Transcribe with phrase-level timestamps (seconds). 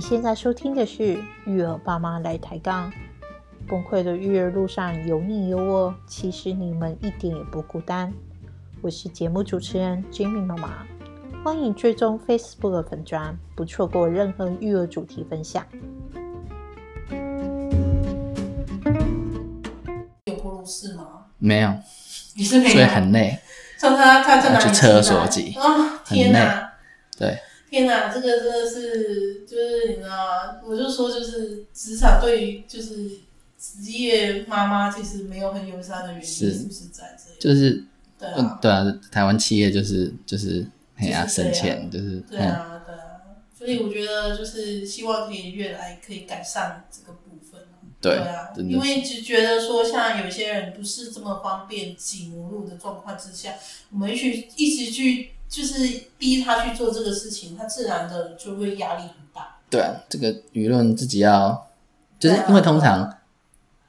[0.00, 1.02] 你现在收听的是
[1.44, 2.90] 《育儿爸妈来抬杠》，
[3.68, 8.10] 崩溃的育儿路上有你有我，其实你们一点也不孤单。
[8.80, 10.86] 我是节目主持人 Jimmy 妈妈，
[11.44, 15.66] 欢迎追踪 Facebook 粉专，不错过任何育儿主题分享。
[20.24, 21.26] 有哺乳室吗？
[21.36, 21.74] 没有，
[22.34, 23.38] 你是没有，所以很累，
[23.76, 25.52] 像他他在哪里去厕所挤。
[25.58, 26.00] 啊！
[26.06, 26.72] 天很哪，
[27.18, 27.38] 对，
[27.70, 30.60] 天哪，这个真的是就是你知道吗？
[30.66, 33.08] 我就说就是职场对于就是
[33.58, 37.38] 职业妈妈其实没有很友善的原因，是是不是在这里？
[37.38, 37.84] 就是
[38.18, 40.66] 对嗯啊，对啊，台湾企业就是就是
[40.96, 43.00] 哎呀省钱，就是嗯对啊，对啊，
[43.56, 47.29] 所以我觉得就是希望可以越来可以改善这个部分啊。
[48.00, 53.52] 对啊，因为只觉得说，像有些人不是这么方便挤母乳的状况之下，
[53.92, 59.58] 我们去一直去就是逼他去做这个事情，他自然的就会压力很大。
[59.68, 61.68] 对啊，这个舆论自己要，
[62.18, 63.18] 就是因为通常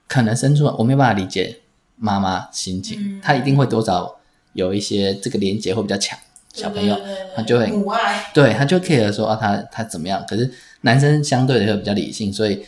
[0.08, 1.60] 可能生出来，我没有办法理解
[1.96, 4.20] 妈妈心情，嗯她一定会多少
[4.54, 6.20] 有一些这个连接会比较强，
[6.54, 7.00] 小朋友
[7.34, 10.22] 他就会母爱，对他就 care 说啊，他他怎么样？
[10.28, 12.66] 可是男生相对的会比较理性，所以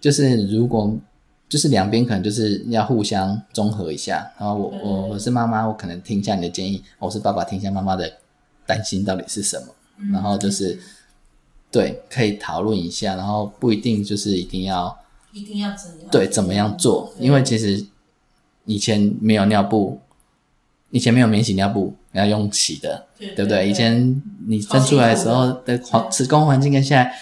[0.00, 0.96] 就是如果
[1.48, 4.30] 就是两边可能就是要互相综合一下。
[4.38, 8.12] 然后我我我是妈妈，我可能听一下你的建议；我是爸爸，听一下妈妈的
[8.66, 9.66] 担心到底是什么。
[9.98, 10.78] 嗯然后就是
[11.70, 14.96] 对，可以讨论一下，然后不一定就是一定要
[15.32, 16.10] 一定要怎样？
[16.10, 17.86] 对怎么样做，因为其实
[18.64, 20.00] 以前没有尿布，
[20.90, 23.68] 以前没有免洗尿布，要用洗的，对对不对？
[23.68, 27.14] 以前你生出来的时候的环子宫环境跟现在，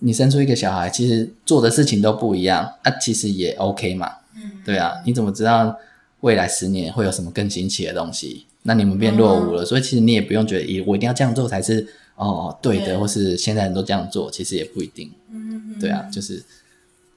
[0.00, 5.74] 你生出一个小孩，其实做的事情都不一样啊，其实也 OK 嘛，嗯，对啊，你怎么知道
[6.20, 8.46] 未来十年会有什么更新奇的东西？
[8.62, 12.96] 那你们变落伍了，所以其实你也不用觉得，咦，我一定要这样做才是哦对的，对。
[12.98, 16.42] 或是现在人都这样做，其实也不一定，嗯，嗯对啊，就是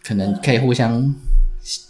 [0.01, 1.13] 可能可以互相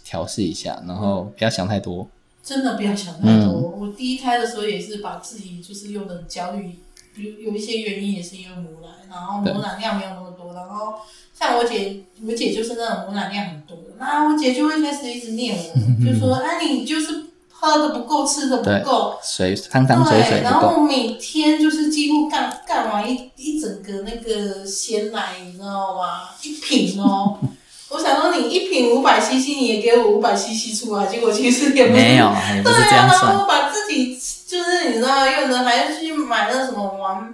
[0.04, 2.08] 调试一下，然后不要想太多，
[2.42, 3.44] 真的不要想太嗯。
[3.48, 3.60] 多。
[3.78, 6.78] 我第一胎的时候也是把自己就是用的很焦虑，
[7.14, 10.94] 有有一些原因也是因为母奶，然后母奶量没有那么多，然后
[11.38, 26.28] 像我姐，我姐就是那种母奶量很多的，那我姐就会开始一直念我，就说：“哎，你就是喝的不够，吃的不够。”水汤汤水水对，然后每天就是几乎干干完一一整个那个鲜奶，你知道吗？
[26.42, 27.38] 一瓶哦。
[27.90, 32.26] 我想说，你一瓶五百 CC，你也给我五百 CC 出来，结果其实也没有，
[32.64, 34.18] 对啊，然算，后把自己
[34.48, 37.32] 就是你知道用的，还要去买那什么王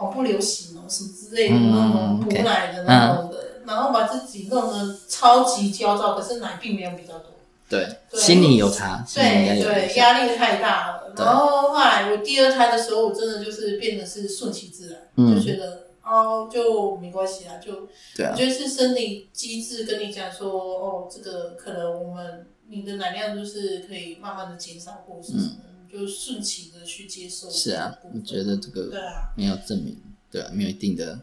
[0.00, 7.30] 王不流行哦什么之类的嗯那种母 OK 奶的那种的，然后把自己弄得超级焦躁，可是奶并没有比较多。
[7.68, 11.12] 对，对心里有差，对对，压力太大了。
[11.14, 27.48] 对然后后来我第二胎的时候，我真的就是变得是顺其自然，嗯就觉得哦就没关系啊，就我，觉得是生理机制跟你讲说，哦，这个可能我们你的奶量就是可以慢慢的减少或者是什么，你就顺其的去接受。
[27.48, 29.96] 嗯是啊，我觉得这个对啊，没有证明，
[30.30, 31.18] 对啊，没有一定的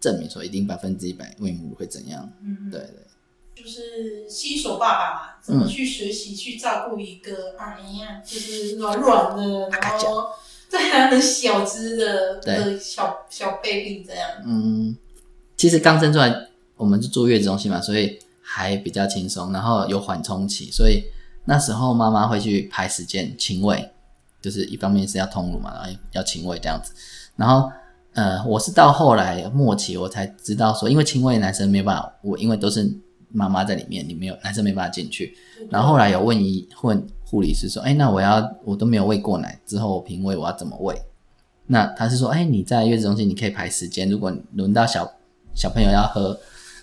[0.00, 10.30] 证明说一定百分之一百喂母乳会怎样，嗯，对对，就是新手爸爸嘛，怎嗯么去学习去照顾一个哎呀，就是软软的，然后
[10.70, 12.56] 对啊，很小只的对。
[12.56, 14.28] 的小小 baby 这样。
[14.46, 14.96] 嗯，
[15.56, 21.02] 其实刚生出来我们是住月子中心嘛，所以还比较轻松，然后有缓冲期，所以
[21.44, 23.90] 那时候妈妈会去排时间亲喂，
[24.40, 26.92] 就是一方面是要通乳嘛，然后要亲喂这样子，
[27.36, 27.70] 然后。
[28.12, 32.84] 呃，我是到后来末期我才知道说，因为亲喂男生没办法，我因为都是
[33.28, 35.32] 妈妈在里面，你没有男生没办法进去，
[35.70, 41.00] 然后后来有问一问护理师说，哎，那我要我都没有喂过奶，之后我平喂我要怎么喂？
[41.68, 45.08] 那他是说，哎，你在月子中心你可以排时间，如果轮到小
[45.54, 46.36] 小朋友要喝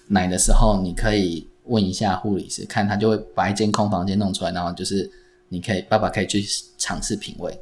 [0.08, 5.12] 奶的时候，你可以问一下护理师，看他就会把一间空房间弄出来，然后就是
[5.50, 6.44] 你可以爸爸可以去
[6.78, 7.60] 尝试品味，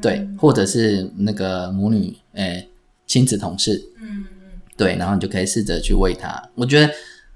[0.00, 2.68] 对，或者是那个母女诶
[3.06, 6.42] 亲子同事，嗯嗯对，然后你就可以试着去喂它。
[6.54, 6.92] 我觉得，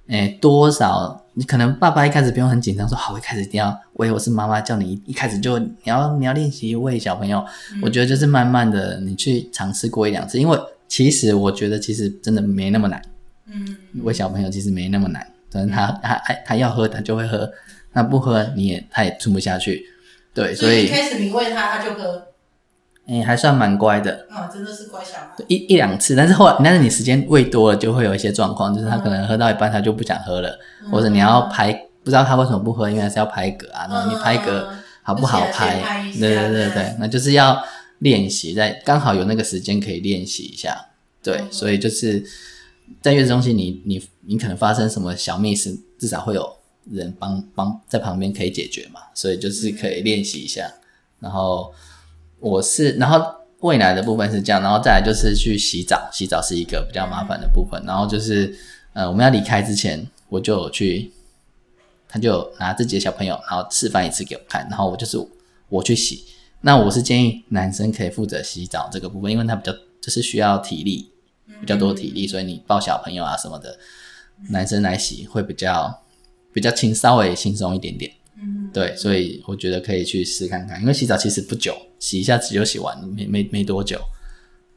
[0.08, 7.44] 诶，多少你可能爸爸一开始不用很紧张，说好，我一开始一定要喂，我是妈妈叫你一开始就你要你要练习喂小朋友。
[7.81, 13.02] 我觉得就是慢慢的你去尝试过一两次，因为其实我觉得其实真的没那么难，
[13.46, 17.50] 嗯，喂小朋友其实没那么难，可能他他他他要喝他就会喝，
[17.93, 19.87] 那不喝你也他也吞不下去，
[20.35, 22.29] 对，所以一开始你喂他，他就喝，
[23.06, 24.27] 诶还算蛮乖的。
[24.31, 25.29] 啊，真的是乖小孩。
[25.49, 30.59] 一一两次，但是后来，但是你时间喂多了，就会有一些状况，就是他可能喝到一半他就不想喝了，
[30.91, 31.73] 或者你要排，
[32.03, 36.09] 不知道他为什么不喝，因为还是要拍嗝啊，那你拍嗝嗯好不好而且还先拍拍？
[36.09, 37.62] 一下对对对对对，那就是要
[37.99, 40.87] 练习，在刚好有那个时间可以练习一下，
[41.23, 42.25] 对，嗯所以就是
[43.00, 46.56] 在月子中心你，你你可能发生什么小 miss，，至少会有
[46.90, 50.73] 人帮帮在旁边可以解决嘛，所以就是可以练习一下。
[51.20, 51.73] 然后
[52.40, 53.25] 我是，然后
[53.61, 57.81] 喂奶的部分是这样，然后再来就是去洗澡，洗澡是一个比较麻烦的部分。
[57.87, 58.52] 然后就是
[58.93, 61.12] 呃，我们要离开之前，我就有去，
[62.08, 65.17] 他就拿自己的小朋友，然后示范一次给我看，然后我就是
[65.69, 66.25] 我去洗。
[66.62, 71.11] 那我是建议男生可以负责洗澡这个部分，因为他比较就是需要体力，
[71.61, 73.79] 比较多体力，所以你抱小朋友啊什么的，
[74.50, 76.02] 男生来洗会比较
[76.52, 78.10] 比较轻，稍微轻松一点点。
[78.40, 83.99] 嗯，对，所以我觉得可以去试看看，因为洗澡其实不久，洗一下子就洗完，没没没多久。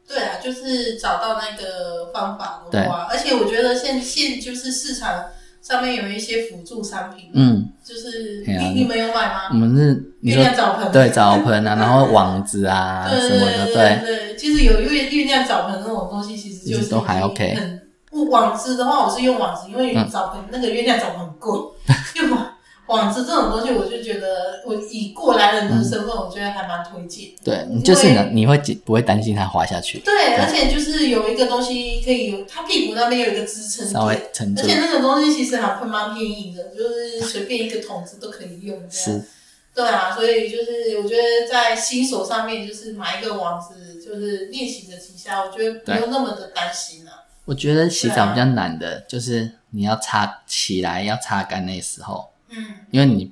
[0.08, 5.26] 对啊，就是找到那个方法的话，而且我觉得现现就是市场
[5.64, 9.50] 上面有一些辅助商品，嗯，就是你你们有买吗？
[9.50, 17.82] 我们是你月说亮澡盆，对澡盆啊，然后网子啊 什么的，对对，对，其实有月月亮澡盆那种东西，其实就是都还 OK 很
[18.24, 21.60] 网子的话，我是用网子，因为嗯澡盆、那个月亮澡盆很贵，
[22.16, 22.52] 用网
[22.88, 27.30] 网子这种东西，我就觉得我以过来人的身份，我觉得还蛮推荐。
[27.44, 39.20] 对，就是呢，你会不会担心它滑下去，对，而且就是有一个东西可以有，它屁股那边有一个支撑稍微点，撑住而且，那个东西其实还蛮便宜的，就是随便一个桶子都可以用这样。
[39.20, 39.26] 是，
[39.74, 47.25] 对啊，所以就是我觉得在新手上面，就是买一个网子，就是练习着几下，我觉得不用那么的担心啊。
[47.46, 52.58] 我觉得洗澡比较难的就是你要擦起来要擦干那时候，嗯，
[52.92, 53.32] 因为你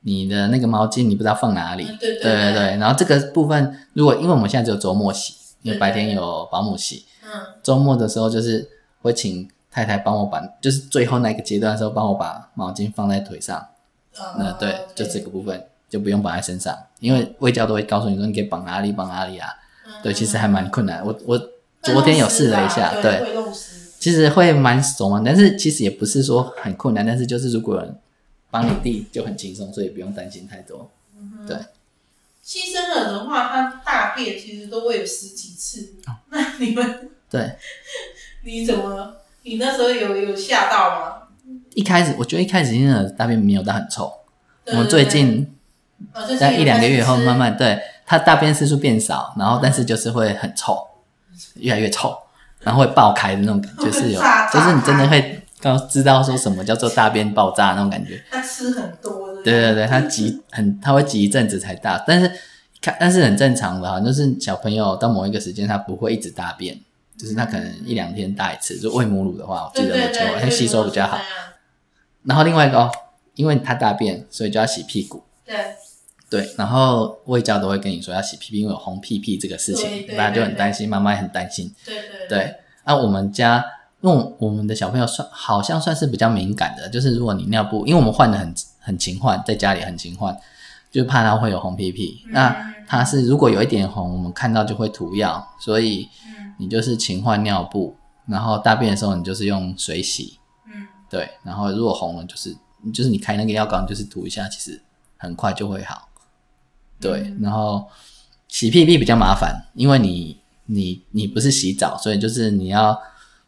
[0.00, 7.30] 你的那个毛巾你不知道放哪里，嗯对对对然后这个部分如果因为我们现在只有周末洗，因为白天有保姆洗，嗯，
[7.62, 8.68] 周末的时候就是
[9.02, 13.68] 会请太太帮我把，就是最后那个阶段的时候帮我把毛巾放在腿上，
[14.36, 19.48] 那呃对，就这个部分就不用绑在身上，因为卫教都会告诉你说你可以绑哪里绑哪里啊，
[20.02, 21.04] 对，其实还蛮困难。
[21.04, 21.40] 我我
[21.82, 23.22] 昨天有试了一下，对。
[23.98, 27.98] 其实会蛮手忙，但是其实也不是说很困难，但是就是如果有人
[28.48, 30.88] 帮你递就很轻松，所以不用担心太多。
[31.48, 31.56] 对，
[32.40, 35.94] 新生儿的话，他大便其实都会有十几次。
[36.06, 37.56] 哦那你们对，
[38.46, 39.16] 你怎么？
[39.42, 41.22] 你那时候有有吓到吗？
[41.74, 44.12] 一开始我觉得一开始婴儿大便没有到很臭，
[44.64, 45.52] 对我们最近
[46.38, 50.78] 在一两个月以后慢慢对它大便次数变少，然后但是就是会很臭，
[51.54, 52.16] 越来越臭，
[52.60, 54.20] 然后会爆开的那种感觉是有，
[54.52, 58.22] 就是你真的会刚知道说什么叫做大便爆炸那种感觉。
[58.30, 59.42] 他吃很多的。
[59.42, 62.30] 对对对，它挤很，他会急一阵子才大，但是
[62.80, 66.78] 看，但是很正常的哈，就是小朋友到某一个时间，他不会一直大便，
[67.16, 68.78] 就是他可能一两天大一次。
[68.78, 71.18] 就喂母乳的话，我记得没错，它吸收比较好
[72.24, 72.90] 然后另外一个哦，
[73.34, 75.22] 因为他大便，所以就要洗屁股。
[75.46, 75.56] 对
[76.30, 81.74] 对，然后卫教都会跟你说要洗屁屁，因为有红屁屁这个事情，对大家就很担心，妈妈也很担心。
[81.84, 82.54] 对对对，
[82.84, 83.64] 那、我们家
[84.00, 90.36] 因为我们的小朋友算好像算是比较敏感的，就是如果你尿布，因为我们换的很很勤换，在家里很勤换，
[90.90, 92.22] 就怕他会有红屁屁。
[92.26, 97.94] 嗯那他是如果有一点红，我们看到就会涂药，所以嗯你就是勤换尿布，
[98.26, 102.56] 然后大便的时候你就是用水洗，嗯对，然后如果红了就是
[102.94, 104.80] 就是你开那个药膏，就是涂一下，其实
[105.18, 106.07] 很快就会好。
[107.00, 107.38] 对，嗯。
[107.42, 107.86] 然后
[108.48, 112.98] 洗屁屁比较麻烦，因为你你你不是洗澡，所以就是你要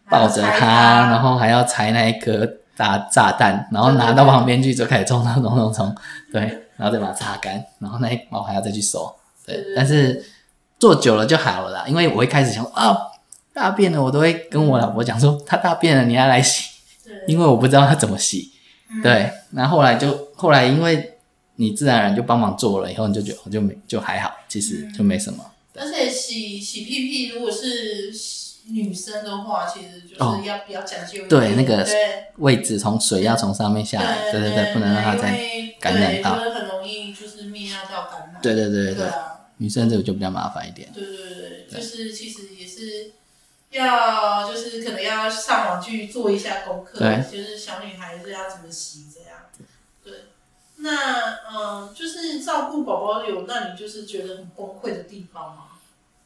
[0.09, 5.97] 抱着它，然后还要拆那一颗大炸弹，然后拿到旁边去就开始冲冲冲冲冲，
[6.33, 6.40] 对，
[6.76, 9.14] 然后再把它擦干，然后那一毛还要再去收，
[9.47, 10.25] 对但是
[10.78, 12.97] 做久了就好了啦，因为我一开始想说啊
[13.52, 16.71] 大便了，我都会跟我老婆讲说他大便了，你要来洗，
[17.26, 18.52] 因为我不知道他怎么洗，
[18.90, 19.02] 嗯。
[19.02, 21.19] 对，然后后来就后来因为
[21.61, 25.45] 你自然而然就帮忙做了以后，你就觉得就没就还好，其实就没什么。
[25.75, 28.11] 而且洗洗屁屁，如果是
[28.71, 31.26] 女生的话，其实就哦是要比较讲究。
[31.29, 31.87] 对那个
[32.38, 35.38] 位置从水要从上面下来，对对对，不能让它再。
[35.81, 38.43] 感染到就是很容易就是泌尿道感染。
[38.43, 39.07] 对对对对对，
[39.57, 40.87] 女生这个就比较麻烦一点。
[40.93, 43.12] 对对对对，就是其实也是
[43.71, 49.05] 要就是可能要上网去做一下功课，对就是小女孩子要怎么洗
[50.82, 55.62] 那嗯，就是照顾宝宝有让你就是觉得很崩溃的地方吗？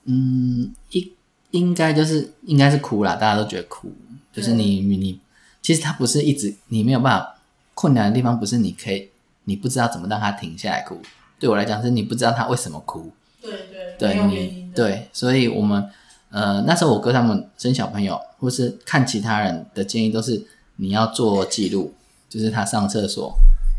[0.04, 1.12] 嗯，应
[1.50, 3.92] 应该就是应该是哭啦，大家都觉得哭，
[4.32, 5.20] 就是你你你，
[5.62, 7.36] 其实他不是一直你没有办法
[7.74, 9.10] 困难的地方，不是你可以
[9.44, 11.00] 你不知道怎么让他停下来哭。
[11.38, 13.10] 对我来讲，是你不知道他为什么哭。
[13.40, 13.50] 对
[13.98, 14.70] 对，对你。
[14.74, 15.88] 对，所以我们
[16.30, 20.44] 呃那时候我哥他们生小朋友，或是看其他人的建议都是
[20.76, 21.94] 你要做记录，
[22.28, 23.32] 就是他上厕所、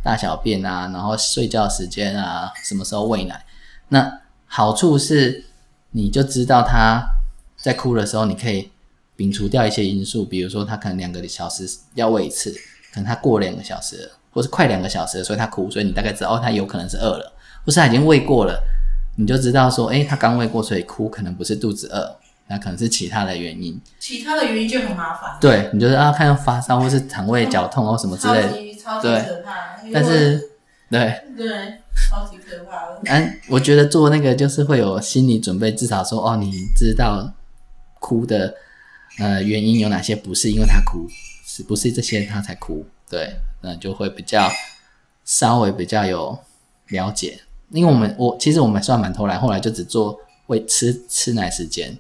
[0.06, 3.44] 大小便啊，然后睡觉时间啊，什么时候喂奶。
[3.88, 5.46] 那好处是
[5.90, 7.04] 你就知道他
[7.58, 8.70] 在哭的时候，你可以
[9.18, 12.52] 摒除掉一些因素，比如说他可能两个小时要喂一次，
[12.94, 17.34] 可能他过两个小时了，或是快两个小时了，所以他哭，所以你大概知道哦，他有可能是饿了，
[17.66, 18.62] 或是他已经喂过了，
[19.18, 23.82] 你就知道说，诶，他刚喂过，所以哭可能不是肚子饿，那可能是其他的原因。
[24.00, 29.82] 其他的原因就很麻烦，对你就是啊，看到发烧或是肠胃绞痛或什么之类的，超级可怕。
[29.92, 30.52] 但是
[30.92, 31.48] 对，对，
[32.10, 33.02] 超级可怕的。
[33.06, 37.34] 嗯，我觉得做那个就是会有心理准备，至少说哦，你知道
[38.00, 38.54] 哭的
[39.18, 41.08] 呃原因有哪些，不是因为他哭，
[41.44, 42.86] 是不是这些他才哭？
[43.10, 44.48] 对，那就会比较
[45.24, 46.38] 稍微比较有
[46.90, 47.40] 了解。
[47.72, 51.98] 因为我们我其实我们算蛮偷懒，后来就只做喂吃吃奶时间、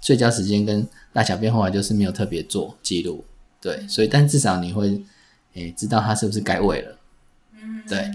[0.00, 3.24] 睡觉时间跟大小便，后来就是没有特别做记录。
[3.60, 5.02] 对，所以但至少你会
[5.54, 6.96] 诶、知道他是不是该喂了。
[7.52, 8.10] 嗯，对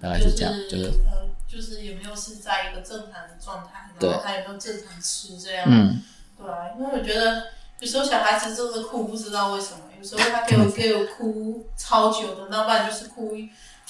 [0.00, 5.64] 大概是这样，就是呃，就是有没有是在一个正常的状态，然后他有没有正常吃这样。
[5.68, 6.02] 嗯。
[6.38, 7.48] 对啊，因为我觉得
[7.80, 13.36] 有时候小孩子真的哭，不知道为什么，有时候他给我给我哭超久的，那不然就是哭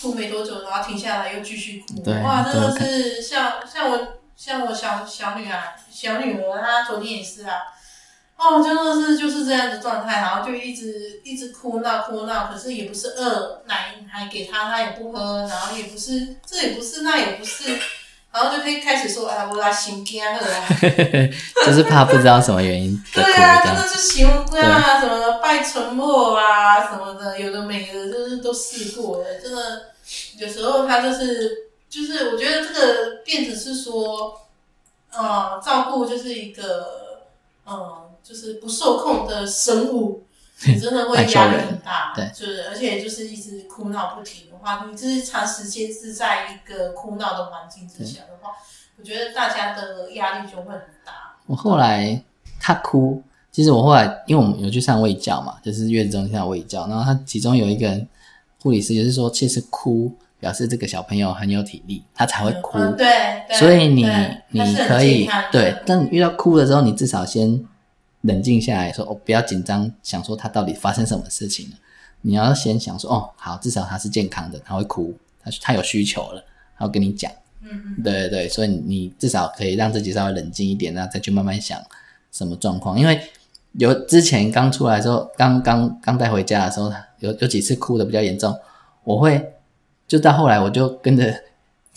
[0.01, 2.03] 哭没多久，然后停下来又继续哭。
[2.03, 7.61] 对哇，真的是像像我像我小小女儿小女儿，她昨天也是啊。
[8.43, 17.79] 哦，真的是就是这样的状态，然后就一直一直哭闹哭闹，可是也不是饿，奶还给他，他也不喝，然后也不是这也不是那也不是，
[18.33, 20.67] 然后就可以开始说，哎，我来心惊了啊。
[21.67, 23.87] 就是怕不知道什么原因对啊，真的。
[23.87, 29.25] 是行啊，什么拜沉默啊，什么的，有的没的，就是都试过了。
[29.35, 29.91] 真的，
[30.39, 34.41] 有时候他就是就是，我觉得这个变成是说，
[35.13, 37.21] 呃，照顾就是一个，
[37.65, 40.25] 呃，就是不受控的生物，
[40.67, 42.13] 你真的会压力很大。
[42.15, 48.51] 对就是而且就是一直哭闹不停的话，你就是长时间是在一个哭闹的环境之下的话，
[48.99, 51.37] 我觉得大家的压力就会很大。
[51.47, 52.23] 我后来
[52.61, 58.01] 他哭，其实我后来因为我们有去上卫教嘛，就是月子中心上卫教，然后他其中有一个
[58.63, 62.79] 护理师就是说，其实哭表示这个小朋友很有体力，他才会哭。
[62.79, 63.07] 嗯对，
[63.49, 64.07] 对所以你
[64.51, 67.63] 你可以对，但你遇到哭的时候，你至少先
[68.23, 71.77] 冷静下来说，哦，不要紧张，想说他到底发生什么事情了。
[72.23, 76.45] 你要先想说，哦，好，至少他是健康的，他会哭，他他有需求了，
[76.77, 77.31] 他会跟你讲。
[77.63, 81.79] 嗯嗯，对对对，所以你你至少可以让自己稍微冷静一点，然后再去慢慢想
[82.33, 82.99] 什么状况。
[82.99, 83.21] 因为
[83.73, 88.55] 有之前刚出来的时候，刚刚刚带回家的时候，有有几次哭的比较严重，
[89.05, 89.55] 我会
[90.09, 91.35] 就到后来我就跟着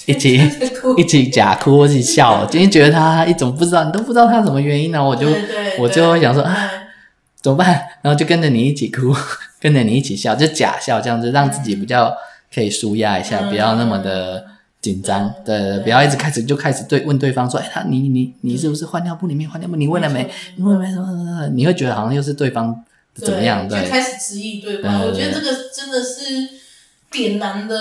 [0.05, 0.39] 一起
[0.98, 2.45] 一起假哭，我一起笑。
[2.51, 5.27] 今天觉得他一种不知道，你都不知道他什么原因呢、我就
[5.79, 6.69] 我就会想说啊
[7.41, 7.67] 怎么办？
[8.01, 9.13] 然后就跟着你一起哭，
[9.60, 12.15] 跟着你一起笑，就假笑这样子，让自己比较
[12.53, 14.45] 可以舒压一下，嗯不要那么的
[14.81, 15.33] 紧张。
[15.45, 19.75] 对对，对不要一直开始就开始对问对方说，哎，他你你你是不是换尿布里面换尿布？
[19.75, 20.29] 你问了没？
[20.55, 20.91] 你问了没？
[20.91, 21.48] 什么什么什么？
[21.55, 22.83] 你会觉得好像又是对方
[23.15, 23.67] 怎么样？
[23.67, 25.01] 对就开始质疑对方。
[25.01, 26.50] 我觉得这个真的是
[27.12, 27.75] 点燃的，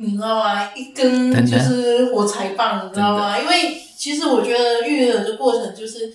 [0.00, 0.74] 你知道吗？
[0.74, 3.38] 一根就是火柴棒，你知道吗？
[3.38, 6.12] 因为其实我觉得育儿的过程就是。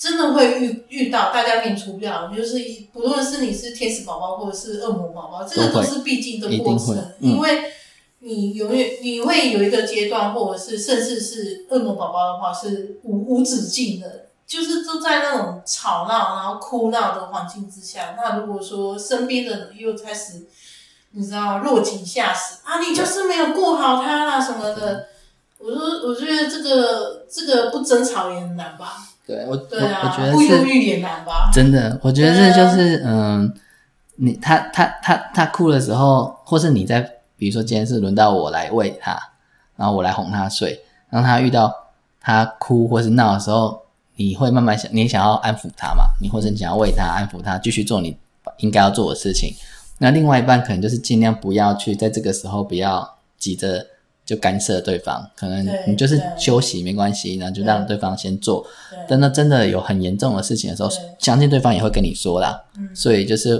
[0.00, 2.56] 真的会遇遇到，大家免除不了，就是
[2.92, 7.64] 不论是你是天使宝宝或者是恶魔宝宝，这个都是必经的过程，嗯因为
[8.20, 18.14] 你永远你会有一个阶段，或者是甚至是恶魔宝宝的话是无无止境的，就是都在那种吵闹然后哭闹的环境之下。
[18.16, 20.46] 那如果说身边的人又开始，
[21.12, 25.06] 你知道落井下石啊，你就是没有顾好他啦什么的，
[25.58, 28.92] 我说我觉得这个这个不争吵也很难吧？
[29.26, 31.50] 对我我对啊，我觉得不忧是郁也难吧？
[31.52, 33.52] 真的，我觉得这就是嗯，
[34.16, 37.00] 你他他他他哭的时候，或是你在
[37.36, 39.18] 比如说今天是轮到我来喂他，
[39.76, 41.72] 然后我来哄他睡，让他遇到
[42.20, 43.82] 他哭或是闹的时候，
[44.16, 48.16] 你会慢慢想，你想要安抚他嘛，你或者你想要喂他安抚他，继续做你
[48.58, 49.54] 应该要做的事情。
[49.98, 53.86] 那另外一半可能就是尽量不要去在这个时候不要急着
[54.24, 58.66] 就干涉对方，可能你就是休息没关系，然后就让对方先做。
[58.90, 62.62] 对但那真的有很严重的事情的时候，相信对方也会跟你说啦。
[62.76, 63.58] 嗯所以就是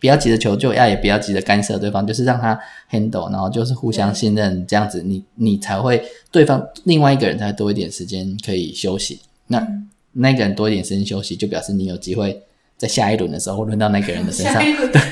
[0.00, 2.58] 不要急着求救，要也不要急着干涉对方，就是让他
[2.90, 9.20] handle，然后就是互相信任，这样子你你才会对方另外一个人才多一点时间可以休息。
[9.46, 12.40] 那、嗯那个人多一点时间休息，就表示你有机会
[12.78, 15.02] 在下一轮的时候轮到那个人的身上 对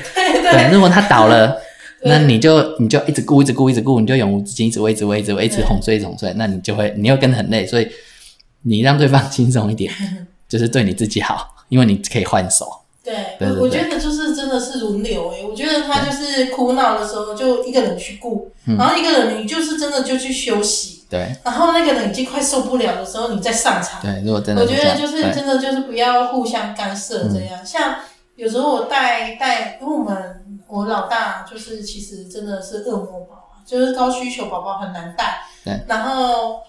[0.43, 1.57] 对对，如果他倒了。
[2.05, 7.87] 那你就你就一直顾一直顾一直顾，你就永无止境，一直喂一直喂一直喂，一直哄睡一直哄睡，那你就会你又跟得很累，所以
[8.63, 9.89] 你让对方轻松一点，
[10.49, 12.67] 就是对你自己好，因为你可以换手。
[13.01, 24.01] 对，对对我我觉得就是真的是轮流诶、我觉得他就是哭闹的时候就一个人去顾，嗯然后一个人你就是真的就去休息，对然后那个人已经快受不了的时候，你再上场。
[24.01, 27.65] 对，如果真的我觉得就是真的就是不要互相干涉这嗯样。
[27.65, 27.95] 像
[28.35, 35.41] 有时候我带带，因为我们我老大就是其实真的是恶魔宝啊，就是高需求宝宝很难带。
[35.63, 35.79] 对。
[35.87, 36.59] 然后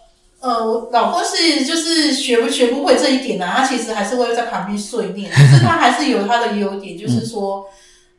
[0.40, 7.66] 呃，我老公是就是学不学不会这一点啊，他其实还是会在旁边碎念， 可是他还是有他的优点，就是说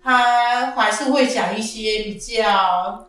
[0.04, 3.08] 他还是会讲一些比较。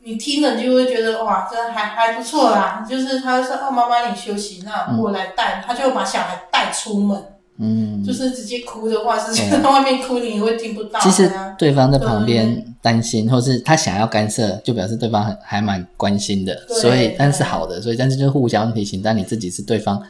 [0.00, 2.86] 你听了你就会觉得哇，这还还不错啦。
[2.88, 7.37] 就是他说哦，妈妈你休息，那我来带，他就把小孩带出门。
[7.60, 11.00] 嗯，就是直接哭的话，是在外面哭，你也会听不到。
[11.00, 20.00] 其实啊对方在旁边担心，或是他想要干涉，就表示对方很还蛮关心的，对所以但是好的，所以但是就是互相提醒，但你自己是对方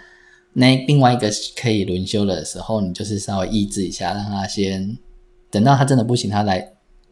[0.52, 4.98] 那另外一个可以轮休的时候，你就是稍微抑制一下，让他先
[5.50, 6.58] 等到他真的不行，他来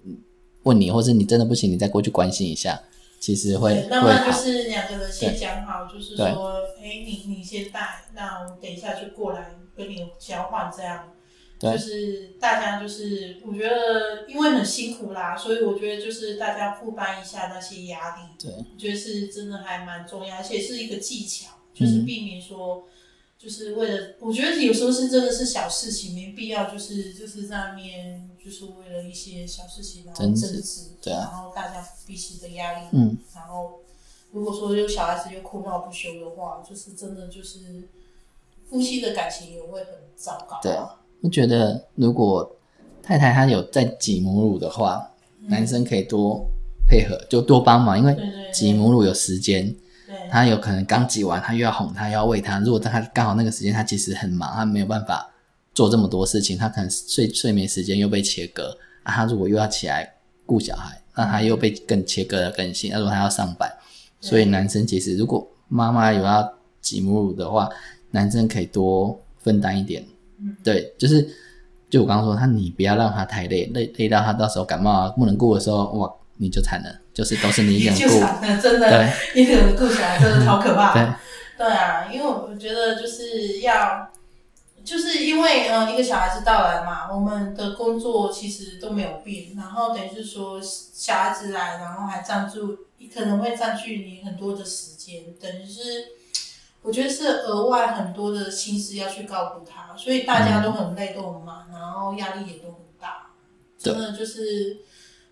[0.04, 0.14] 嗯
[0.64, 2.78] 问你，或是你真的不行，你再过去关心一下，
[3.18, 4.32] 其实会对，那么就。
[4.32, 11.12] 是两个人先讲好，就是说，哎，你你先带，那我等一下就过来跟你交换，这样。
[11.58, 22.84] 就是大家就是，我觉得因为很辛苦啦，所以我觉得就是大家负担一下那些压力，对，我觉得是真的还蛮重要，而且是一个技巧，就是嗯避免说，
[23.46, 30.60] 就是为了，我觉得有时候是真的是小事情，没必要就是就是在那面就是为了一些小事情然后争执，
[31.00, 33.82] 对啊然后大家彼此的压力，嗯，然后
[34.32, 37.88] 如果说有小孩子又哭闹不休的话，就是真的就是
[38.68, 40.76] 夫妻的感情也会很糟糕、对
[41.20, 42.56] 我觉得如果
[43.00, 45.08] 太太她有在挤母乳的话，
[45.40, 46.44] 嗯男生可以多
[46.88, 48.16] 配合，就多帮忙，因为
[48.52, 49.76] 挤母乳有时间，对
[50.30, 52.58] 他有可能刚挤完，他又要哄他，又要喂他。
[52.60, 55.28] 如果他刚好那个时间，他其实很忙，他没有办法
[55.74, 59.12] 做这么多事情，他可能睡睡眠时间又被切割啊。
[59.12, 62.90] 他如果又要起来顾小孩，那他又被更切割的更新。
[62.92, 63.70] 那如果他要上班，
[64.20, 67.68] 所以男生其实如果妈妈有要挤母乳的话，
[68.10, 70.04] 男生可以多分担一点。
[70.38, 71.26] 嗯对，就是
[71.88, 78.60] 就我刚刚说，他你不要让他太累，累累到他到时候感冒啊不能顾的时候，哇，你就惨了，就是都是你一个人顾。
[78.60, 80.92] 真的对，一个人顾起来真的好可怕。
[80.92, 81.02] 对，
[81.56, 84.12] 对啊，因为我觉得就是要，
[84.84, 92.80] 就是因为呃一个小孩子到来嘛，我们的工作其实都没有变，然后等于是说小孩子来，然后还占住，
[93.14, 95.80] 可能会占据你很多的时间，等于是
[96.82, 103.28] 我觉得是额外很多的心思要去照顾他，所以大家都很累，都很忙，然后压力也都很大，
[103.78, 104.82] 真的就是。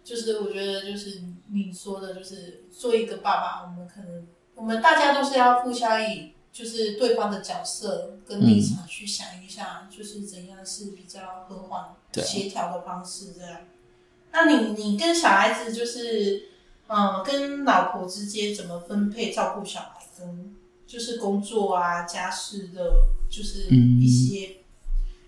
[0.04, 1.22] 就是我觉得，就是
[1.54, 13.60] 你说的，就是做一个爸爸，我们可能我们大家都是要互相以就是对方的角色跟立场去想一下，就是怎样是比较和缓、对协调的方式这样。
[14.32, 16.48] 那你你跟小孩子就是，
[16.88, 20.54] 嗯，跟老婆之间怎么分配照顾小孩，跟
[20.86, 24.56] 就是工作啊、家事的，就是嗯一些、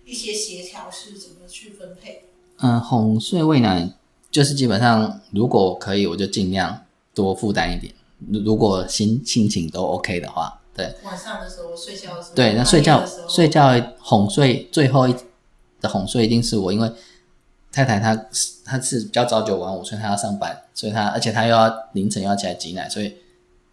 [0.05, 2.25] 一些协调是怎么去分配？
[2.57, 3.93] 嗯，哄睡喂奶
[4.29, 7.93] 就是基本上，如果可以，我就尽量多负担一点。
[8.31, 15.15] 如如果心心情都 OK 的话，对晚上的时候睡觉的时候，对，那睡觉睡觉哄睡最后一
[15.79, 16.91] 的哄睡一定是我，因为
[17.71, 18.15] 太太她
[18.65, 23.15] 她是比较早九晚五，所以她要上班，所以她而且她又要凌晨又要起来挤奶，所以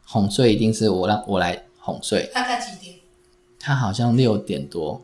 [0.05, 2.31] 哄睡一定是我让我来哄睡。
[2.35, 2.97] 大概几点？
[3.59, 5.03] 她好像六点多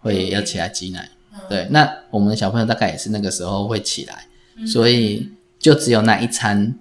[0.00, 4.26] 会要起来挤奶，嗯，对，那我们的小朋友大概也是那个时候会起来。
[4.56, 6.74] 嗯所以就只有那一餐，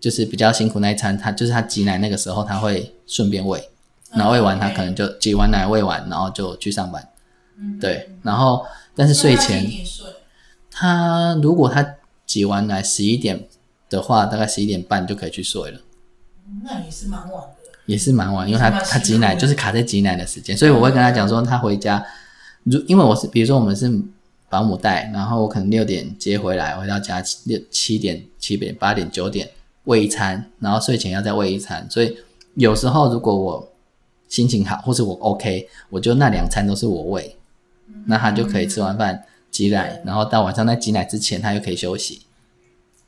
[0.00, 3.68] 就是比较辛苦那一餐，他就是他挤奶那个时候他会顺便喂，
[4.12, 7.08] 然后喂完他可能就挤完奶喂完，然后就去上班。
[7.58, 8.64] 嗯对，然后
[8.94, 9.66] 但是睡前？
[10.70, 13.48] 他如果他挤完奶十一点
[13.90, 15.80] 的话，大概十一点半就可以去睡了，
[16.46, 17.54] 嗯那也是蛮晚的。
[17.86, 22.04] 也是蛮晚，因为他他挤奶就是卡在挤奶的时间，所以我会跟他讲说，他回家，
[22.64, 23.90] 如因为我是比如说我们是
[24.48, 29.48] 保姆带，然后我可能六点接回来，回到家七六七点、七点、八点、九点
[29.84, 32.16] 喂一餐，然后睡前要再喂一餐，所以
[32.54, 33.72] 有时候如果我
[34.28, 37.36] 心情好，或是我 OK，我就那两餐都是我喂，
[38.06, 42.22] 那他就可以吃完饭挤奶，然后到晚上在挤奶之前，他又可以休息。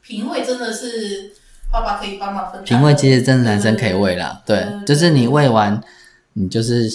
[0.02, 1.32] 平胃真的是
[1.70, 2.66] 爸爸可以帮忙分担的。
[2.66, 5.80] 平胃其实真的男生可以喂啦，对对，就是你喂完，
[6.32, 6.90] 你就是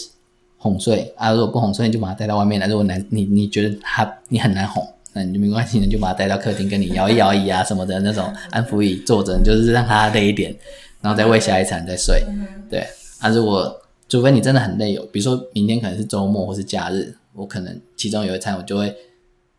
[0.66, 2.66] 哄睡啊，如果不哄睡，你就把他带到外面来。
[2.66, 10.56] 如果难你你觉得他你很难哄，那你就没关系，你就把他带到客厅跟你摇一摇椅啊什么的那种安抚椅坐着，你就是让他累一点，
[11.02, 12.26] 然后再喂下一餐再睡。
[12.28, 12.84] 嗯对，
[13.20, 18.96] 啊，如果除非你真的很累，有比如说明天可能是周末或是假日，我可能其中有一餐我就会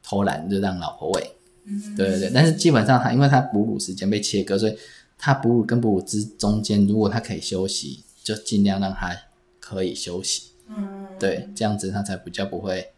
[0.02, 1.30] 偷懒，就让老婆喂。
[1.68, 4.76] 嗯对对对，但是基本上他因为他哺乳时间被切割，所以
[5.18, 9.10] 他哺乳跟哺乳之中间，如果他可以休息，就尽量让他
[9.58, 10.55] 可以休息，嗯，
[11.18, 12.92] 对，这样子他才比较不会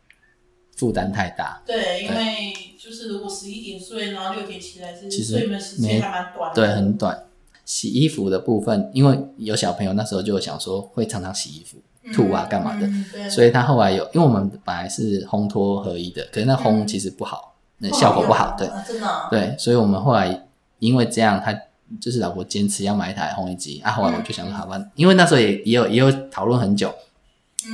[0.76, 1.62] 负担太大。
[1.66, 6.54] 对，因为就是如果十一点睡，然后六点起来，是其实睡眠时间还蛮短的。
[6.54, 7.24] 对，很短。
[7.64, 11.76] 洗衣服的部分，因为有小朋友那时候就想说会常常洗衣服、
[12.14, 12.88] 吐啊干嘛的，
[13.28, 19.28] 所以他后来有，因为我们本来是烘托合一的，可是那烘其实不好，那效果不好，对啊真的啊。
[19.30, 21.52] 对，所以我们后来因为这样，他
[22.00, 26.94] 就是老婆坚持要买一台烘衣机啊，后来我就想说好吧，因为那时候也也有也有讨论很久，嗯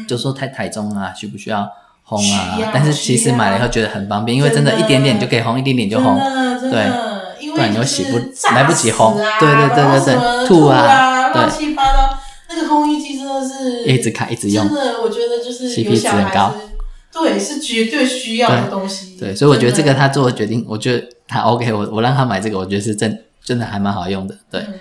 [0.06, 1.68] 就说太台中啊，需不需要
[2.06, 8.18] 烘，啊但是其实买了以后觉得很方便，因为真的一点点就可以烘，一点点就烘，真的真的，因为不然你又洗不
[8.54, 9.14] 来不及烘。
[9.14, 11.42] 对对对对对吐啊啊，对。
[11.42, 12.18] 乱七八糟。
[12.46, 14.64] 那个烘衣机真的是一直开一直用。
[14.68, 16.54] 真，的，我觉得就是 CP 有小值很高。
[17.12, 19.16] 对，是绝对需要的东西。
[19.18, 24.60] 对，所以我觉得这个他做的决定，我觉得他 OK，我我让他买这个，我觉得是真真的还蛮好用的，对。
[24.60, 24.74] 嗯。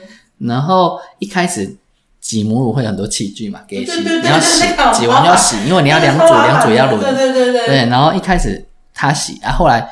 [0.49, 1.78] 然后一开始
[2.24, 7.76] 挤母乳会有很多器具嘛，给洗，你要洗挤完就要洗，因为你要两组，两组要轮，对对对对。
[7.90, 9.86] 然后一开始他洗啊，后来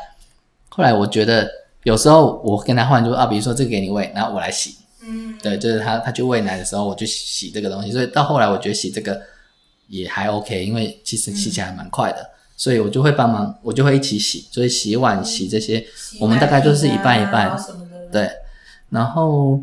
[0.69, 1.45] 后来我觉得
[1.83, 9.21] 有时候我跟他换，就啊，比如说这个给你喂，然后我来洗，嗯，对，就是他他去喂奶的时候，我去洗这个东西，所以到后来我觉得洗这个
[9.89, 17.59] 也还 OK，因为其实洗起来蛮快的，所以我就会帮忙，我就会一起洗，所以洗碗洗这些，洗我们大概就是一半一半。
[18.09, 18.29] 对，
[18.89, 19.61] 然后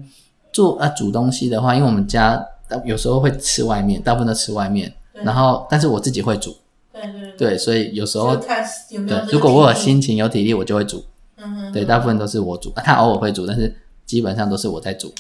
[0.53, 2.45] 做啊煮东西的话，因为我们家
[2.85, 6.57] 有时候会吃外面，大部分都吃外面，然后但是我自己会煮，
[6.93, 11.05] 对对对，所以有时候看有没有这，个对如果我有心情有体力，我就会煮，
[11.37, 13.75] 嗯哼对，大部分都是我煮，啊他偶尔会煮，但是
[14.07, 15.13] 基本上都是我在煮，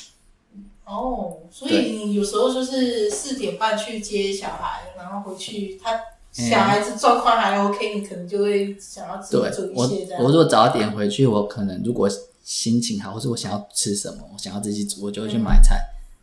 [0.84, 6.00] 哦，所以你有时候就是四点半去接小孩，然后回去他
[6.32, 10.22] 小孩子状况还 OK，你可能就会想要自对己煮一我些这样。
[10.22, 12.08] 我如果早点回去，我可能如果
[12.44, 15.76] 心情好，或是我想要吃什么，我想要自己煮，我就会去买菜，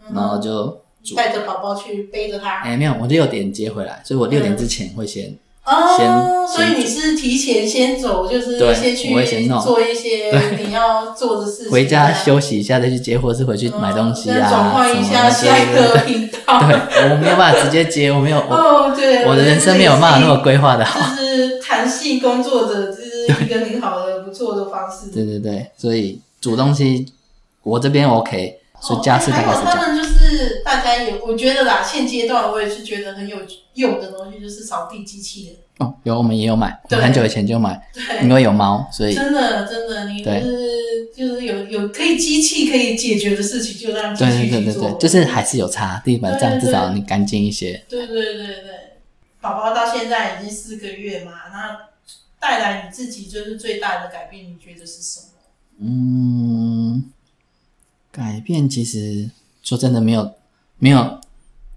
[0.08, 1.15] 嗯然后就煮。
[1.15, 2.62] 带着宝宝去背着他。
[2.63, 6.08] 哎，没有，我六点接回来，所以我六点之前会先哦，先
[6.48, 10.32] 所以你是提前先走，就是对先去我会先弄做一些
[10.63, 16.60] 你要做的事情，回家休息一下再去接，或是回去买东西啊，嗯转换一下下一个频道。
[16.60, 21.15] 对，我没有办法直接接，我没有， 哦，对，我的人生没有办法那么规划的好。
[21.15, 25.10] 就是弹性工作者，就是一个很好的、不错的方式。
[25.12, 27.08] 对对对，所以煮东西
[27.63, 29.95] 我这边 OK，所以家事大概是这样。
[30.84, 33.38] 大家有，我觉得啦，现阶段我也是觉得很有
[33.76, 35.56] 用的东西，就是扫地机器人。
[35.78, 37.82] 哦，有我们也有买，我很久以前就买，
[38.22, 44.64] 因，为有猫，所以真的真的，你就是就是有有可以机器可以解决的事情，就让机对器去做。
[44.64, 47.84] 对对对对，就是还是有差，地板这样对对至少你干净一些。
[47.90, 48.98] 对对对对，
[49.42, 51.90] 宝宝到现在已经四个月嘛，那
[52.40, 55.26] 带来你自己就是最大的改变，你觉得是什么？
[55.80, 57.12] 嗯，
[58.12, 59.30] 改变其实
[59.62, 60.34] 说真的没有
[60.78, 61.20] 没有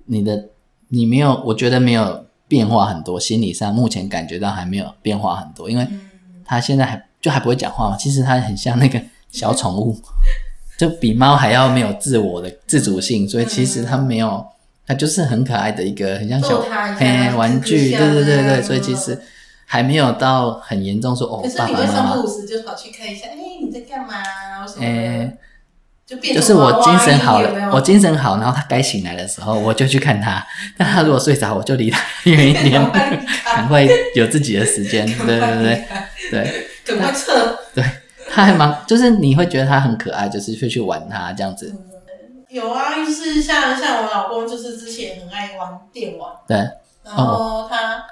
[0.06, 0.48] 你的
[0.88, 6.00] 你没有，我觉得没有变化很多，心理上目前感觉到还没有变化很多，因为嗯，
[6.44, 9.96] 他现在还就还不会讲话嘛，其实他很像那个小宠物，
[10.78, 14.46] 就比猫还要没有自我的自主性，所以其实它没有，
[14.86, 16.60] 它就是很可爱的一个很像小
[16.96, 19.20] 嘿玩具，对对对对，所以其实
[19.66, 24.14] 还没有到很严重说哦可是爸你会三不爸妈妈五时就跑去看一下，哎、你在干嘛？
[24.62, 24.84] 或什么
[26.08, 30.42] 就变就是我精神好音有有了，我精神好，然后他该醒来的时候，我就去看他。
[30.74, 32.82] 但他如果睡着，我就离他远一点，
[33.44, 35.04] 赶快有自己的时间。
[35.26, 35.84] 对对对
[36.30, 37.58] 对，赶快撤。
[38.30, 41.74] 他还蛮，就是你会觉得他很可爱，就是会去玩他这样子。
[42.48, 46.56] 有啊，就是像像我老公，就是之前很爱玩电玩，对，
[47.04, 48.02] 然后他、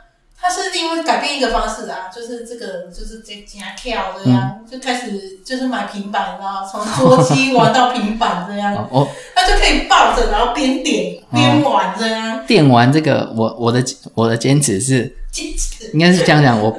[0.48, 4.66] 他是因为改变一个方式啊，就是这个就是这加跳这样，嗯。
[4.70, 6.66] 就开始就是买平板，然后？
[6.68, 13.82] 从桌机玩到平板这样，哦，我他就可以抱着，然后边点边玩这样，电玩这个，我我的
[14.14, 15.90] 我的坚持是，坚持。
[15.92, 16.68] 应该是这样讲，我，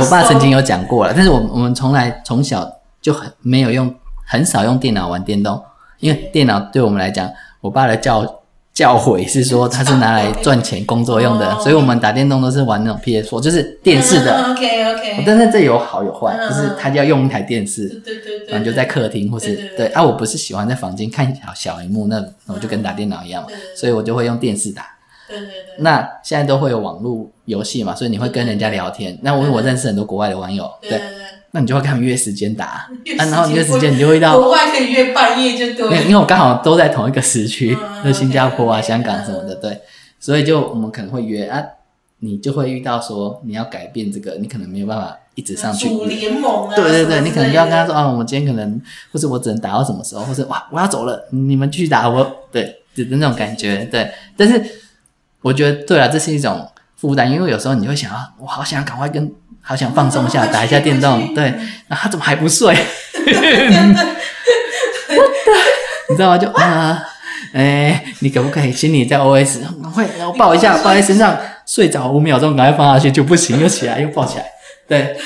[0.00, 3.94] 我爸曾经有讲过了，但是我我们从来从小就很没有用，
[4.26, 5.62] 很少用电脑玩电动，
[6.00, 8.41] 因为电脑对我们来讲，我爸的教
[8.82, 14.50] 教诲是说它是拿来赚钱工作用的，哦所以我们打电动都是玩那种 PS4，就是电视的。
[14.50, 24.84] OK OK，但是这有好有坏，嗯就是他要用一台电视，对对对对，然后就在客厅或是对啊，我不是喜欢在房间看小小荧幕，那那我就跟打电脑一样，对对对所以我就会用电视打。
[25.28, 29.16] 对对对，那现在都会有网络游戏嘛，所以你会跟人家聊天。
[29.22, 31.00] 那我我认识很多国外的网友，对。
[31.52, 39.80] 那你就会跟他们约时间打，约 啊，然后你约时时间间你就会到，国外可以约半夜就对因为因为我刚好都在同一个时区，嗯 那新加坡啊、香港什么的，对，
[40.18, 41.62] 所以就我们可能会约啊，
[42.20, 46.04] 你就会遇到说你要改变这个，你可能没有办法一直上去主。
[46.06, 48.80] 联盟啊，对对对，你可能就要跟他说，啊，我今天可能，
[49.12, 52.36] 或是我只能打到什么时候，或是哇，我要走了，你们继续打我。
[52.50, 54.10] 对，的那种感觉，对。
[54.36, 54.62] 但是
[55.40, 56.66] 我觉得，对啊，这是一种
[57.02, 59.28] 负担，因为有时候你会想要，我好想赶快跟，
[59.60, 61.52] 好想放松一下，打一下电动，对。
[61.88, 62.72] 那他怎么还不睡？
[66.08, 66.38] 你知道吗？
[66.38, 67.02] 就啊，
[67.52, 69.58] 哎，你可不可以心里在 OS，
[69.92, 71.36] 快，然后抱一下，抱在身上，
[71.66, 74.44] 睡着五秒钟，赶快放下去就不行，又起来又抱起来，
[74.86, 75.16] 对。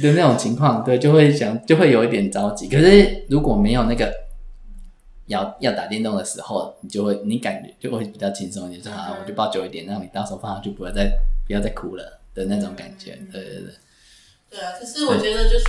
[0.00, 2.68] 就那种情况，对，就会想，就会有一点着急。
[2.68, 4.08] 可是如果没有那个
[5.28, 11.10] 要要打电动的时候，你就会，你感觉就会比较轻松一点，说啊，我就抱久一点，让你到时候放上去，不要再
[11.46, 13.12] 不要再哭了的那种感觉。
[13.32, 13.72] 对对对。
[14.50, 15.66] 对啊，可是我觉得就是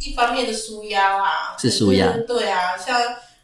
[0.00, 2.12] 一方面的舒压啊，是舒压。
[2.26, 3.00] 对啊，像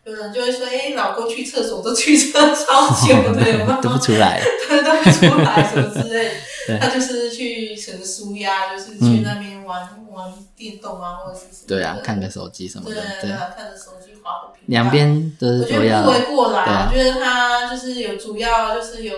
[0.07, 3.81] 有人就会说，哎，老公去厕所都去厕超久， 对吗？
[3.83, 6.31] 都不出来， 对，都不出来什么之类。
[6.81, 9.81] 他就是去成舒压，就是去那边玩
[10.13, 14.63] 玩电动啊，或者是对啊，看个手机什么的，对啊，看着手机滑个屏。
[14.67, 19.15] 两边都是我觉得不会过来，我觉得他就是有主要就是有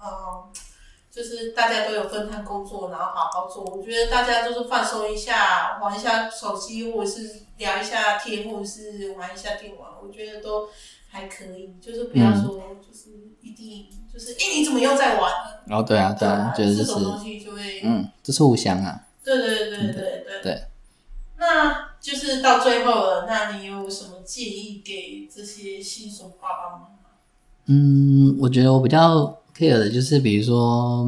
[0.00, 0.44] 嗯，
[1.14, 3.62] 就是大家都有分摊工作，然后好好做。
[3.64, 10.68] 我觉得大家就是放松一下，玩一下手机，或者是聊一下天，或者是玩一下电玩，我觉得都
[11.08, 11.76] 还可以。
[11.80, 13.86] 就是不要说就是一定。
[14.12, 15.32] 就是，哎，你怎么又在玩？
[15.68, 16.92] 哦，对啊，对啊，觉得就是，
[17.82, 19.06] 嗯，这是互相啊。
[19.24, 20.64] 对对对对对对。
[21.36, 27.10] 那就是到最后了，那你有什么建议给这些新手爸爸妈妈？
[27.66, 31.06] 嗯，我觉得我比较 care 的就是，比如说，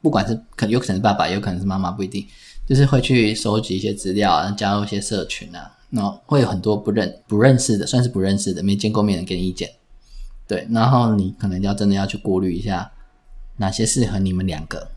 [0.00, 2.26] 不管是可有可能是爸爸，有可能是妈妈，不一定，
[2.66, 9.70] 就是会去收集一些资料，然后加入一些社群啊，然后会有很多不认不认识的，算是不认识的，没见过面的给你意见。
[10.46, 12.92] 对，然后你可能要真的要去过滤一下
[13.56, 14.88] 哪些适合你们两个，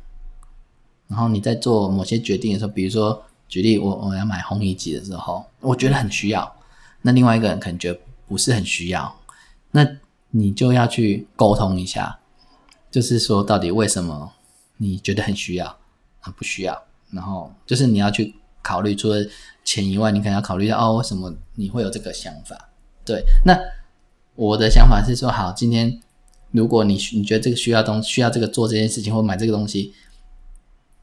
[1.08, 6.54] 然后你在做某些决定的时候，比如说举例，我我要买烘衣机的时候，我觉得很需要，
[7.02, 9.16] 那另外一个人可能觉得不是很需要，
[9.72, 9.88] 那
[10.32, 12.20] 你就要去沟通一下，
[12.98, 14.32] 就是说到底为什么
[14.78, 15.78] 你觉得很需要，
[16.20, 18.34] 很不需要，然后就是你要去
[18.64, 19.24] 考虑，除了
[19.64, 22.70] 钱以外，你可能要考虑到哦，为什么你会有这个想法？
[23.06, 23.56] 对，那。
[24.36, 26.00] 我的想法是说，好，今天
[26.52, 29.96] 如果你你觉得这个需要东需要这个做这件事情或买这个东西，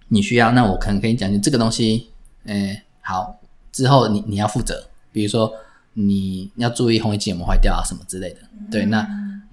[0.07, 2.11] 你需要，那我可能跟你讲，就这个东西，
[2.45, 3.41] 嗯，好，
[3.73, 5.53] 之后你你要负责，比如说
[5.95, 9.05] 你要注意红衣机有没有坏掉啊什么之类的，对，那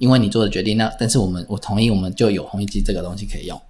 [0.01, 3.61] 因为你做的决定，那但是我们我同意，我们就有红衣机这个东西可以用，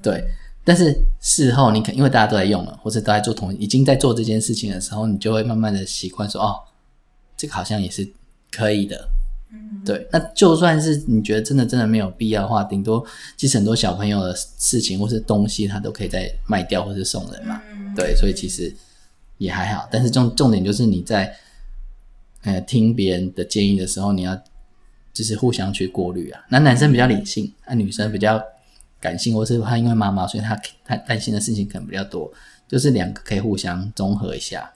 [0.00, 0.24] 对，
[0.64, 6.56] 但是事后你可因为大家都在用了，或者都在做同已经在做这件事情的时候，你就会慢慢的习惯说，哦，
[7.36, 8.10] 这个好像也是
[8.50, 9.10] 可以的。
[9.84, 13.04] 对，那就算是你觉得真的真的没有必要的话，顶多
[13.36, 17.60] 其实很多小朋友的事情或是东西，他都可以再卖掉或是送人嘛。
[17.94, 18.74] 对，所以其实
[19.36, 19.86] 也还好。
[19.92, 21.36] 但是重重点就是你在
[22.42, 24.36] 呃听别人的建议的时候，你要
[25.14, 26.44] 就是互相去过滤啊。
[26.50, 28.38] 那男生比较理性，那女生比较
[29.00, 32.30] 感性，或是她因为妈妈，所以她她担心的事情可能比较多，
[32.68, 34.70] 就是两个可以互相综合一下。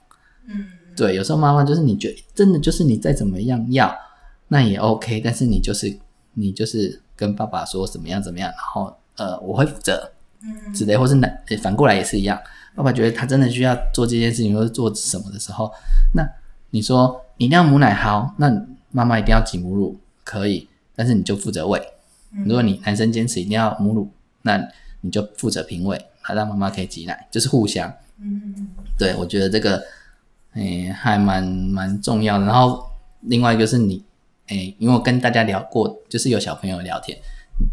[0.47, 3.95] 嗯，对，有时候妈妈就是你觉得真的就是你再怎么样要。
[4.47, 5.95] 那也 OK，但是你就是
[6.33, 12.39] 你就是跟爸爸说怎么样怎么样，然后呃我会负责，嗯，之类，或是男反过来也是一样，
[12.75, 15.71] 爸爸觉得他真的需要做这件事情或者做什么的时候，
[16.15, 16.27] 那
[16.71, 18.49] 你说你一定要母奶好，那
[18.89, 21.81] 妈妈一定要挤母乳可以，但是你就负责喂。
[22.45, 24.11] 如果你男生坚持一定要母乳，
[24.43, 24.63] 那
[25.01, 27.91] 你就负责平喂，还让妈妈可以挤奶，就是互相。
[28.21, 29.83] 嗯，对，我觉得这个
[30.53, 32.45] 诶还蛮蛮重要的。
[32.45, 32.85] 然后
[33.21, 34.03] 另外一个是你。
[34.51, 37.15] 哎，因为我跟大家聊过，就是有小朋友聊天，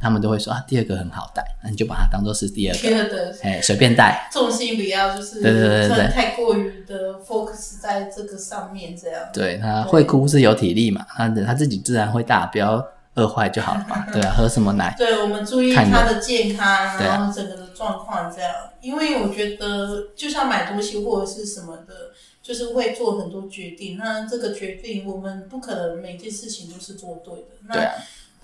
[0.01, 2.81] 他们都会说啊，第二个很好带，那你就把它当做是第二个。
[2.81, 4.29] 第二个，哎，随便带。
[4.33, 9.23] 重心不要就是对对对对，太过于的 focus 在这个上面，这样。
[9.33, 14.07] 对他会哭是有体力嘛，他他自己自然会大，不要饿坏就好了嘛。
[14.13, 14.95] 对啊，喝什么奶？
[14.99, 18.53] 对，我们注意他的健康，然后整个的状况这样。
[18.81, 22.13] 因为我觉得，就像买东西或者是什么的。
[22.47, 27.49] 就是会做很多决定，那这个决定我们不可能每件事情都是做对的。
[27.67, 27.75] 那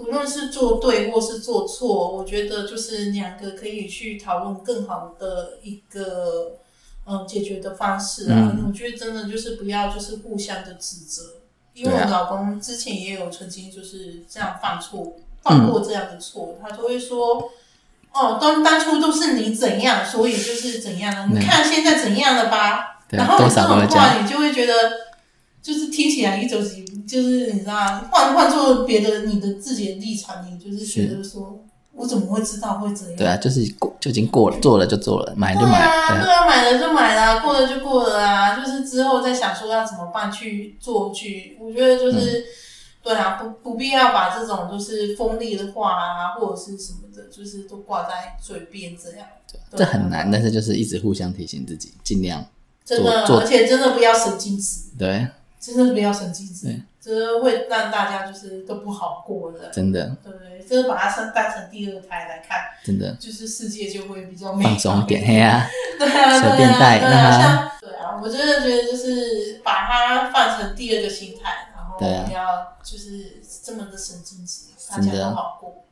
[0.03, 6.57] 不论是做对或是做错，我觉得就是两个可以去讨论更好的一个
[7.07, 8.53] 嗯解决的方式啊。
[8.67, 11.23] 我觉得真的就是不要就是互相的指责，
[11.73, 17.51] 因为我老公之前也有曾经就是这样犯错，犯过这样的错，他就会说
[18.13, 22.89] 哦，当当初都是你怎样，所以就是怎样了，你看现在怎样了吧。
[23.11, 24.75] 然后这种话，你就会觉得，
[25.63, 26.61] 就是听起来一种
[27.07, 27.75] 就是你知道，
[28.11, 33.17] 换换做别的你的自己的立场，你就是觉得说，我怎么会知道会怎样？
[33.17, 35.79] 对啊，就是过就已经过了，做了就做了，买就买。
[35.81, 41.57] 对啊，对啊，买了就买了，过了就过了啊，就是之后再想说要怎么办去做去。
[41.61, 42.45] 我觉得就是，
[43.03, 49.27] 对啊，不不必要把这种就是锋利的话啊，或者是什么的，就是都挂在嘴边这样。
[49.71, 52.45] 对这很难，但是就是一直互相提醒自己，尽量
[52.85, 55.27] 真的，做而且真的不要神经质，对，
[55.63, 60.17] 真的不要神经质对，真的会让大家就是都不好过的，真的。
[60.25, 60.61] 对不对？
[60.67, 63.13] 就是把它当当成第二胎来看，真的。
[63.21, 72.25] 就是世界就会比较美放松一点， 嘿呀、对啊，随便带对啊，像对啊，我真的觉得就是把它放成第二个心态，然后对啊。
[72.27, 75.19] 不要就是这么的神经质，大真的。
[75.19, 75.85] 家都好过。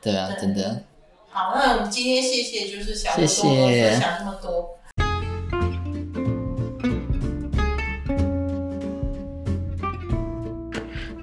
[0.00, 0.82] 对啊，真的，
[1.30, 3.90] 好，那我们今天谢谢就是小谢罗跟我们谢。
[3.90, 4.78] 分享这么多。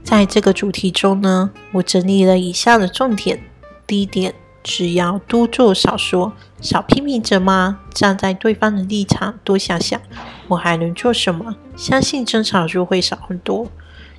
[0.09, 3.43] 在这个主题中呢，我整理了以下的重点。
[3.85, 7.81] 第一点，只要多做少说，少批评者吗？
[7.93, 10.01] 站在对方的立场多想想，
[10.47, 11.55] 我还能做什么？
[11.75, 13.67] 相信争吵就会少很多。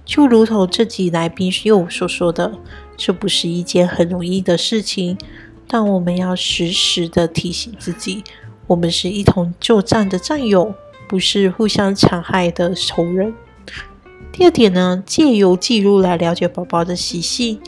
[0.04, 2.52] 就如同这集来宾又所说的，
[2.96, 5.18] 这不是一件很容易的事情，
[5.66, 8.22] 但我们要时时的提醒自己，
[8.68, 10.72] 我们是一同作战的战友，
[11.08, 13.34] 不是互相残害的仇人。
[14.32, 17.60] 第二点呢，借由记录来了解宝宝的习性。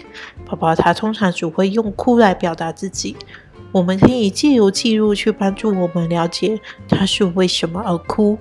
[0.46, 3.16] 宝宝他通常只会用哭来表达自己，
[3.72, 8.38] 我们可以借由记录去帮助我们了解他是为什么而哭，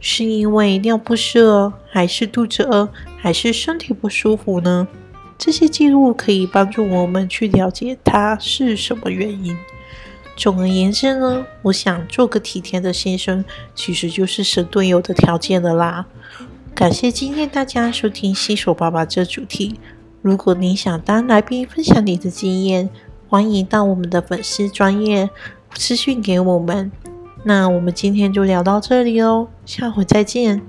[0.00, 4.88] 是因为尿不湿了，还是肚子饿，还是身体不舒服呢？
[5.36, 9.56] 这些记录可以帮助我们去了解他是什么原因。
[10.36, 16.06] 总而言之呢，我想做个体贴的先生，其实就是神队友的条件了啦。
[16.74, 19.78] 感谢今天大家收听新手爸爸这主题。
[20.22, 22.88] 如果你想当来宾分享你的经验，
[23.28, 25.28] 欢迎到我们的粉丝专业
[25.74, 26.90] 私讯给我们。
[27.44, 30.62] 那我们今天就聊到这里哦，下回再见。